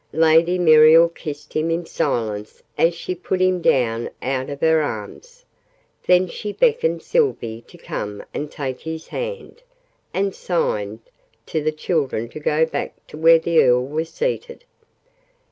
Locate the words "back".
12.65-12.93